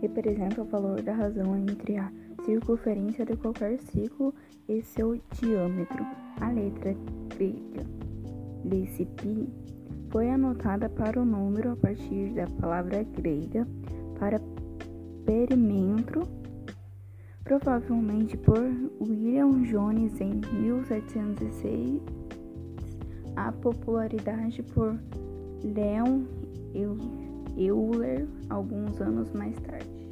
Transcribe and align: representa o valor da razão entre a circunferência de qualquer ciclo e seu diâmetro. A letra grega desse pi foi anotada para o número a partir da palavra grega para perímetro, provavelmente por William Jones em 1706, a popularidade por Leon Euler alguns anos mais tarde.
representa 0.00 0.62
o 0.62 0.64
valor 0.64 1.02
da 1.02 1.12
razão 1.12 1.56
entre 1.56 1.96
a 1.96 2.10
circunferência 2.44 3.24
de 3.24 3.36
qualquer 3.36 3.78
ciclo 3.78 4.34
e 4.68 4.82
seu 4.82 5.20
diâmetro. 5.32 6.04
A 6.40 6.50
letra 6.50 6.94
grega 7.36 7.84
desse 8.64 9.04
pi 9.04 9.48
foi 10.10 10.30
anotada 10.30 10.88
para 10.88 11.20
o 11.20 11.24
número 11.24 11.72
a 11.72 11.76
partir 11.76 12.32
da 12.34 12.46
palavra 12.60 13.02
grega 13.02 13.66
para 14.18 14.40
perímetro, 15.24 16.22
provavelmente 17.44 18.36
por 18.36 18.60
William 19.00 19.62
Jones 19.62 20.20
em 20.20 20.40
1706, 20.52 22.00
a 23.36 23.52
popularidade 23.52 24.62
por 24.62 24.98
Leon 25.62 26.22
Euler 26.74 27.18
alguns 28.58 29.00
anos 29.00 29.32
mais 29.32 29.56
tarde. 29.60 30.07